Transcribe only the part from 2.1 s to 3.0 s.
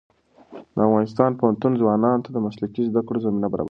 ته د مسلکي